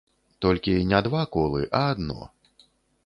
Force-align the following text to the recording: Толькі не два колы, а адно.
Толькі 0.45 0.73
не 0.93 1.01
два 1.07 1.21
колы, 1.35 1.61
а 1.81 1.85
адно. 1.93 2.19